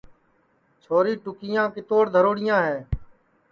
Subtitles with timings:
[0.83, 2.77] چھوری ٹُکیاں کِتوڑ دھروڑیاں ہے